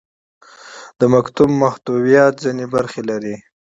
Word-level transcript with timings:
د 0.99 1.01
مکتوب 1.13 1.49
محتویات 1.63 2.33
ځینې 2.43 2.65
برخې 2.73 3.01
لري. 3.09 3.35